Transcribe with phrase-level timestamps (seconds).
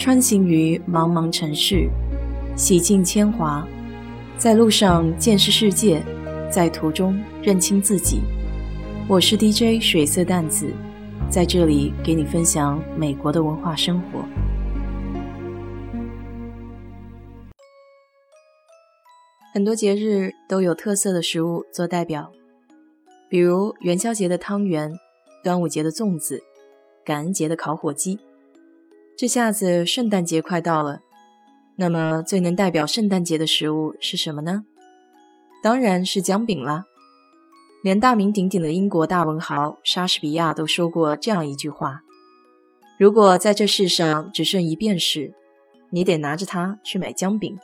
[0.00, 1.86] 穿行于茫茫城市，
[2.56, 3.68] 洗尽铅华，
[4.38, 6.02] 在路上见识世界，
[6.50, 8.22] 在途中认清自己。
[9.06, 10.72] 我是 DJ 水色淡子，
[11.28, 14.24] 在这里给你分享美国的文化生活。
[19.52, 22.32] 很多节日都有特色的食物做代表，
[23.28, 24.90] 比如元宵节的汤圆，
[25.44, 26.42] 端午节的粽子，
[27.04, 28.18] 感恩节的烤火鸡。
[29.20, 31.02] 这下子圣诞节快到了，
[31.76, 34.64] 那么最能代表圣诞节的食物是什么呢？
[35.62, 36.86] 当然是姜饼啦。
[37.84, 42.00] 连大名鼎鼎的英国大文豪莎士比亚都说过这样一句话
[42.98, 45.34] ：“如果在这世上只剩一便士，
[45.90, 47.58] 你得拿着它去买姜饼。”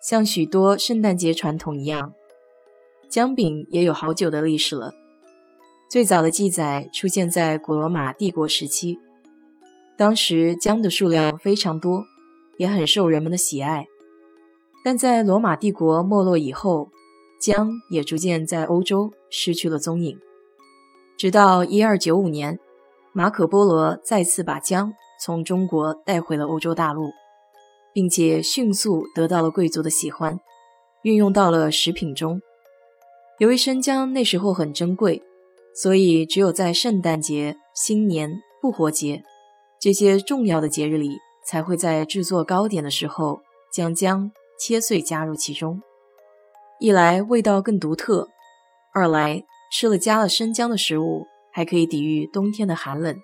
[0.00, 2.14] 像许多圣诞节传统一样，
[3.10, 4.94] 姜饼也有好久的历史了。
[5.90, 8.98] 最早的记载出现在古罗马帝国时期，
[9.96, 12.04] 当时姜的数量非常多，
[12.58, 13.86] 也很受人们的喜爱。
[14.84, 16.90] 但在罗马帝国没落以后，
[17.40, 20.18] 姜也逐渐在欧洲失去了踪影。
[21.16, 22.58] 直到一二九五年，
[23.12, 24.92] 马可·波罗再次把姜
[25.24, 27.10] 从中国带回了欧洲大陆。
[27.94, 30.40] 并且迅速得到了贵族的喜欢，
[31.04, 32.42] 运用到了食品中。
[33.38, 35.22] 由于生姜那时候很珍贵，
[35.72, 39.22] 所以只有在圣诞节、新年、复活节
[39.84, 45.82] 这些重要的节日里，才会在制作糕点的时候将姜切碎加入其中。
[46.80, 48.30] 一来味道更独特，
[48.94, 53.14] 二来吃了加了生姜的食物还可以抵御冬天的寒冷。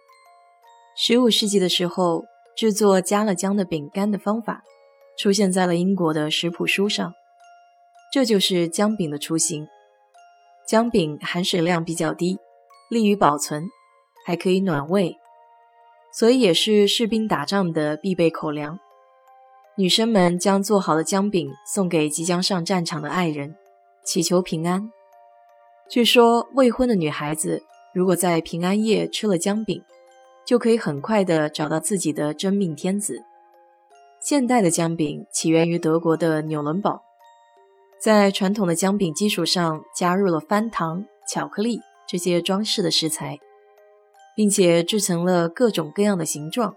[0.94, 2.25] 十五世纪的时候。
[2.56, 4.62] 制作加了姜的饼干的方法
[5.17, 7.14] 出现在了英国的食谱书上，
[8.12, 9.67] 这就是姜饼的雏形。
[10.69, 12.39] 姜饼含水量比较低，
[12.91, 13.67] 利于保存，
[14.27, 15.17] 还可以暖胃，
[16.12, 18.78] 所以也是士兵打仗的必备口粮。
[19.77, 23.56] 女生们将做好的姜饼送给即将上战场的爱人，
[24.05, 24.90] 祈求平安。
[25.89, 27.62] 据说未婚的女孩子
[27.95, 29.83] 如果在平安夜吃了姜饼，
[30.45, 33.24] 就可以很快的找到自己的真命天子。
[34.20, 37.02] 现代的姜饼起源于德国的纽伦堡，
[37.98, 43.39] 在传统的姜饼基础上加入了翻糖、巧克力这些装饰的食材，
[44.35, 46.77] 并且制成了各种各样的形状。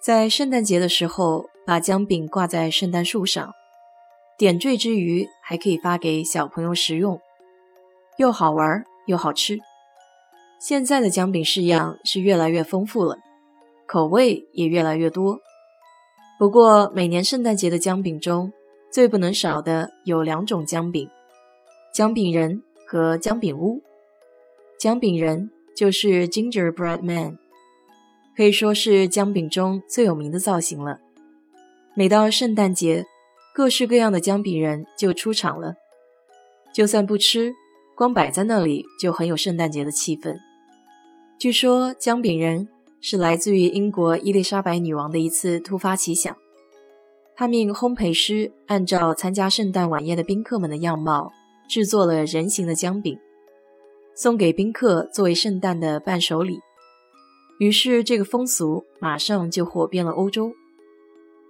[0.00, 3.52] 在圣诞节的时候，把姜饼挂在圣诞树上，
[4.38, 7.20] 点缀之余还可以发给小朋友食用，
[8.16, 9.58] 又好玩又好吃。
[10.60, 13.18] 现在的姜饼式样是越来越丰富了，
[13.86, 15.38] 口味也越来越多。
[16.38, 18.52] 不过，每年圣诞节的姜饼中
[18.92, 21.08] 最不能少的有两种姜饼：
[21.92, 23.82] 姜饼人和姜饼屋。
[24.78, 27.38] 姜饼人就是 Gingerbread Man，
[28.36, 30.98] 可以说是姜饼中最有名的造型了。
[31.94, 33.06] 每到圣诞节，
[33.54, 35.74] 各式各样的姜饼人就出场了。
[36.74, 37.54] 就算不吃，
[37.96, 40.36] 光摆在那里就很有圣诞节的气氛。
[41.38, 42.66] 据说姜饼人
[43.00, 46.36] 是来自于英国伊丽莎白女王的一次突发奇想，
[47.36, 51.30] 她命烘焙师按照参加圣诞晚宴的宾客们的样貌
[51.68, 53.16] 制作了人形的姜饼，
[54.20, 56.58] 送给宾客作为圣诞的伴手礼。
[57.60, 60.50] 于是这个风俗马上就火遍了欧洲。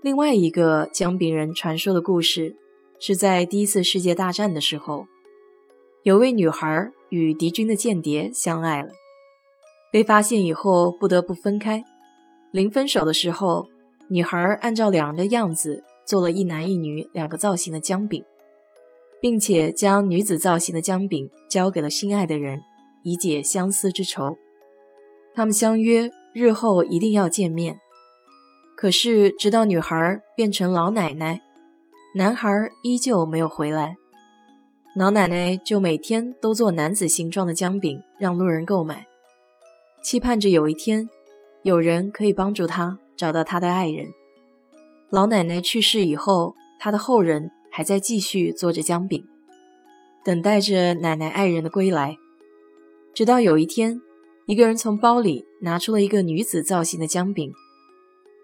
[0.03, 2.57] 另外一个姜饼人传说的故事
[3.01, 5.07] 是在第一次世界大战的时候，
[6.03, 8.91] 有位女孩与敌军的间谍相爱了。
[9.91, 11.83] 被发现以后，不得不分开。
[12.53, 13.67] 临分手的时候，
[14.11, 18.23] 女孩按照两人的样子做了一男一女两个造型的姜饼，
[19.21, 22.61] 并且将女子造型的姜饼交给了心爱的人，
[23.03, 24.37] 以解相思之愁。
[25.35, 27.79] 他们相约日后一定要见面。
[28.77, 31.41] 可是，直到女孩变成老奶奶，
[32.15, 33.97] 男孩依旧没有回来。
[34.95, 39.07] 老奶奶就每天都做男子形状的姜饼，让路人购买。
[40.03, 41.09] 期盼着有一天，
[41.63, 44.07] 有人可以帮助他找到他的爱人。
[45.11, 49.25] 老奶奶去世以后，他的后人还在继续做着姜饼，
[50.25, 52.17] 等待着奶奶爱人的归来。
[53.15, 54.01] 直到有一天，
[54.47, 57.53] 一个人从包里拿出了一个女子造型的姜饼。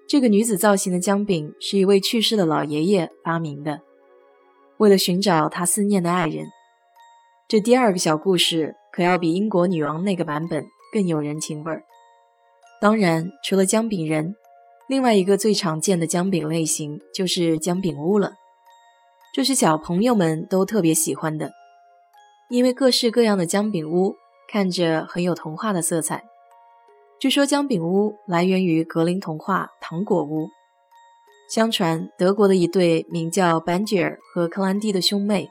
[0.07, 3.81] 这个女子造型的姜饼是一位去世的老爷爷发明的，
[4.77, 6.47] 为了寻找他思念的爱人。
[7.49, 10.65] 这第二个小故事可要比英国女王那个版本。
[10.93, 11.83] 更有人情味儿。
[12.81, 14.37] 当然，除了姜饼人，
[14.87, 18.35] 另外一个最常见的姜饼类型就是姜饼屋了。
[19.35, 21.51] 这是小朋友们都特别喜欢的，
[22.49, 24.15] 因为各式各样的姜饼屋
[24.49, 26.23] 看着很有童话的色彩。
[27.19, 30.45] 据说姜饼屋来源于格林童话《糖果屋》。
[31.51, 35.51] 相传德国的一对名叫班吉尔和克兰蒂的兄妹，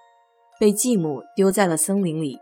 [0.58, 2.40] 被继母丢在了森林里。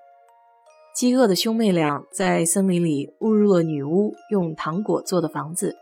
[0.96, 5.76] 饥饿的兄妹俩在森林里误入了女巫用糖果做的房子，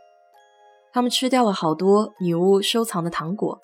[0.90, 3.60] 他们吃掉了好多女巫收藏的糖果。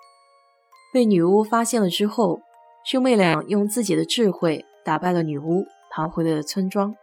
[0.96, 2.40] 被女巫发现了之后，
[2.82, 6.96] 兄妹俩用自己的智慧打败了女巫，逃回了村庄。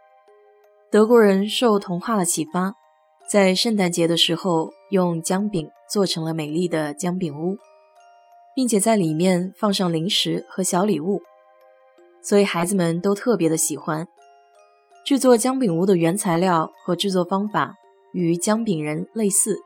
[0.90, 2.74] 德国人受童话的启发，
[3.30, 7.56] 在圣诞节的时候用姜饼做成了美丽的姜饼屋，
[8.56, 11.22] 并且在里面放上零食和小礼物，
[12.20, 14.08] 所以孩子们都特别的喜欢。
[15.04, 17.76] 制作姜饼屋的原材料和制作方法
[18.12, 19.60] 与姜饼人类似，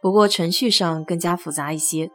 [0.00, 2.10] 不过程序上更加复杂一些。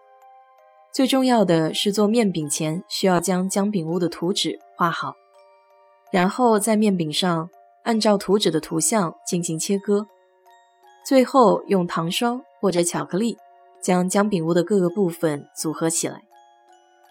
[0.93, 5.15] 最重要的是做面饼前需要将姜饼屋的图纸画好，
[6.11, 7.49] 然后在面饼上
[7.83, 10.05] 按照图纸的图像进行切割，
[11.05, 13.37] 最后用糖霜或者巧克力
[13.81, 16.23] 将姜饼屋的各个部分组合起来。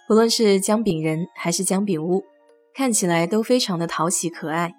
[0.06, 2.22] 不论是姜饼人还是姜饼屋，
[2.74, 4.74] 看起来都非常的讨喜可爱。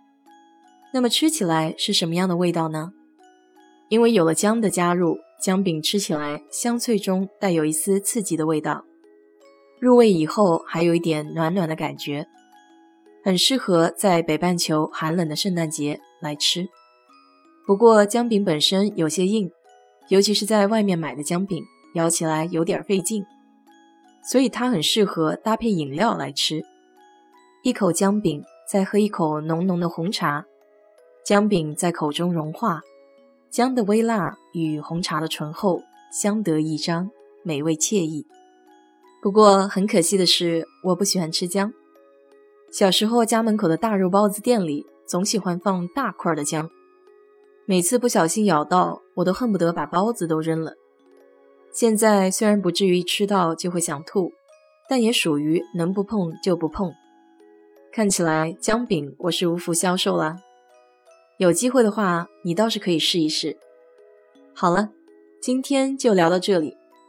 [0.94, 2.92] 那么吃起来是什么样的味道呢？
[3.90, 8.86] 因为有了姜的加入，姜饼吃起来香脆中带有一丝刺激的味道，
[9.82, 12.28] 入味以后还有一点暖暖的感觉，
[13.24, 16.70] 很适合在北半球寒冷的圣诞节来吃。
[17.66, 19.50] 不过姜饼本身有些硬，
[20.10, 21.64] 尤其是在外面买的姜饼，
[21.96, 23.26] 咬起来有点费劲，
[24.24, 26.62] 所以它很适合搭配饮料来吃。
[27.64, 30.46] 一口姜饼，再喝一口浓浓的红茶。
[31.26, 32.82] 姜饼在口中融化，
[33.50, 35.82] 姜的微辣与红茶的醇厚
[36.12, 37.10] 相得益彰，
[37.44, 38.28] 美味惬意。
[39.22, 41.72] 不过很可惜的是，我不喜欢吃姜。
[42.72, 46.70] 小时候家门口的大肉包子店里总喜欢放大块的姜，
[47.66, 50.74] 每次不小心咬到，我都恨不得把包子都扔了。
[51.72, 54.32] 现在虽然不至于吃到就会想吐，
[54.90, 56.92] 但也属于能不碰就不碰。
[57.94, 60.38] 看起来姜饼我是无福消受啦。
[61.38, 63.58] 有机会的话，你倒是可以试一试。
[64.56, 64.90] 好了，
[65.40, 66.81] 今天就聊到这里。